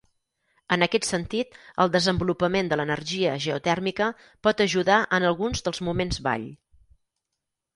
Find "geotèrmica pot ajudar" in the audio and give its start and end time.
3.45-4.99